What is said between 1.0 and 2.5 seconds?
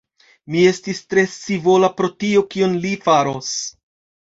tre scivola pri tio,